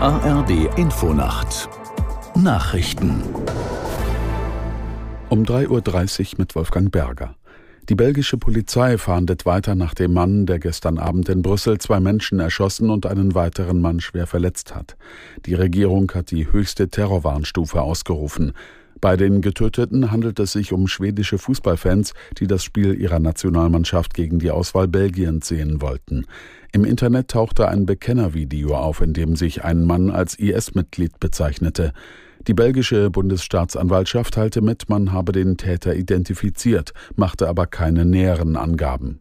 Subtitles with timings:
[0.00, 1.68] ARD Infonacht
[2.36, 3.20] Nachrichten
[5.28, 7.34] um 3.30 Uhr mit Wolfgang Berger.
[7.88, 12.38] Die belgische Polizei fahndet weiter nach dem Mann, der gestern Abend in Brüssel zwei Menschen
[12.38, 14.96] erschossen und einen weiteren Mann schwer verletzt hat.
[15.46, 18.52] Die Regierung hat die höchste Terrorwarnstufe ausgerufen.
[19.00, 24.40] Bei den Getöteten handelt es sich um schwedische Fußballfans, die das Spiel ihrer Nationalmannschaft gegen
[24.40, 26.26] die Auswahl Belgiens sehen wollten.
[26.72, 31.92] Im Internet tauchte ein Bekennervideo auf, in dem sich ein Mann als IS-Mitglied bezeichnete.
[32.46, 39.20] Die belgische Bundesstaatsanwaltschaft teilte mit, man habe den Täter identifiziert, machte aber keine näheren Angaben.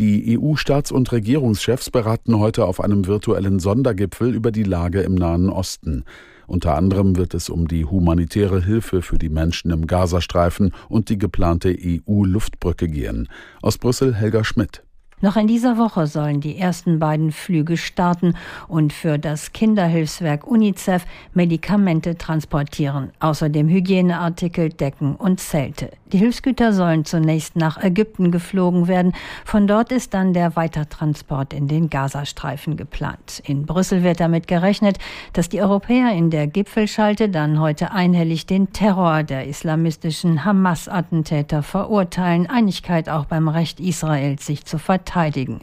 [0.00, 5.50] Die EU-Staats- und Regierungschefs beraten heute auf einem virtuellen Sondergipfel über die Lage im Nahen
[5.50, 6.04] Osten.
[6.46, 11.18] Unter anderem wird es um die humanitäre Hilfe für die Menschen im Gazastreifen und die
[11.18, 13.28] geplante EU-Luftbrücke gehen.
[13.60, 14.82] Aus Brüssel Helga Schmidt.
[15.20, 18.36] Noch in dieser Woche sollen die ersten beiden Flüge starten
[18.68, 21.04] und für das Kinderhilfswerk UNICEF
[21.34, 25.90] Medikamente transportieren, außerdem Hygieneartikel, Decken und Zelte.
[26.12, 29.12] Die Hilfsgüter sollen zunächst nach Ägypten geflogen werden.
[29.44, 33.40] Von dort ist dann der Weitertransport in den Gazastreifen geplant.
[33.46, 34.98] In Brüssel wird damit gerechnet,
[35.34, 42.48] dass die Europäer in der Gipfelschalte dann heute einhellig den Terror der islamistischen Hamas-Attentäter verurteilen.
[42.48, 45.60] Einigkeit auch beim Recht Israels, sich zu verteidigen.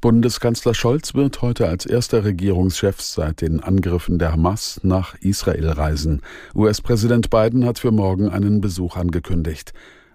[0.00, 6.22] Bundeskanzler Scholz wird heute als erster Regierungschef seit den Angriffen der Hamas nach Israel reisen.
[6.54, 9.72] US-Präsident Biden hat für morgen einen Besuch angekündigt.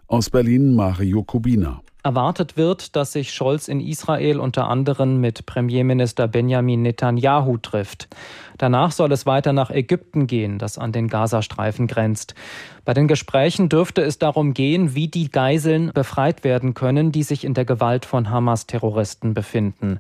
[0.08, 1.82] Aus Berlin Mario Kubina.
[2.04, 8.10] Erwartet wird, dass sich Scholz in Israel unter anderem mit Premierminister Benjamin Netanyahu trifft.
[8.58, 12.36] Danach soll es weiter nach Ägypten gehen, das an den Gazastreifen grenzt.
[12.84, 17.46] Bei den Gesprächen dürfte es darum gehen, wie die Geiseln befreit werden können, die sich
[17.46, 20.00] in der Gewalt von Hamas-Terroristen befinden.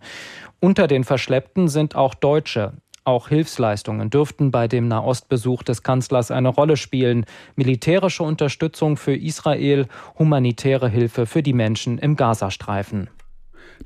[0.59, 2.73] Unter den Verschleppten sind auch Deutsche.
[3.05, 7.25] Auch Hilfsleistungen dürften bei dem Nahostbesuch des Kanzlers eine Rolle spielen.
[7.57, 13.09] Militärische Unterstützung für Israel, humanitäre Hilfe für die Menschen im Gazastreifen.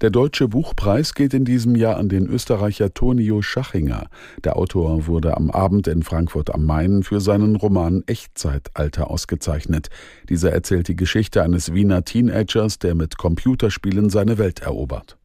[0.01, 4.07] Der Deutsche Buchpreis geht in diesem Jahr an den Österreicher Tonio Schachinger.
[4.43, 9.89] Der Autor wurde am Abend in Frankfurt am Main für seinen Roman Echtzeitalter ausgezeichnet.
[10.29, 15.17] Dieser erzählt die Geschichte eines Wiener Teenagers, der mit Computerspielen seine Welt erobert.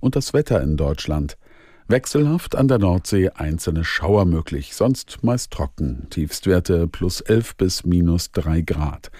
[0.00, 1.36] Und das Wetter in Deutschland.
[1.92, 6.06] Wechselhaft an der Nordsee einzelne Schauer möglich, sonst meist trocken.
[6.08, 9.10] Tiefstwerte plus 11 bis minus 3 Grad.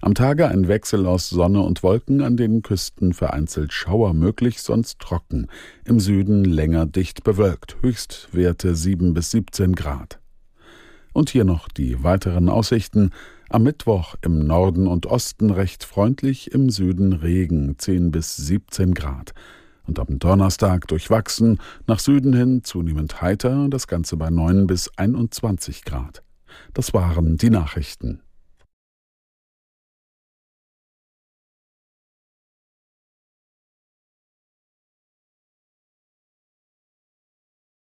[0.00, 4.98] Am Tage ein Wechsel aus Sonne und Wolken, an den Küsten vereinzelt Schauer möglich, sonst
[4.98, 5.48] trocken.
[5.84, 10.18] Im Süden länger dicht bewölkt, Höchstwerte 7 bis 17 Grad.
[11.12, 13.10] Und hier noch die weiteren Aussichten.
[13.50, 19.34] Am Mittwoch im Norden und Osten recht freundlich, im Süden Regen 10 bis 17 Grad
[19.86, 25.84] und am Donnerstag durchwachsen, nach Süden hin zunehmend heiter, das Ganze bei 9 bis 21
[25.84, 26.22] Grad.
[26.74, 28.20] Das waren die Nachrichten.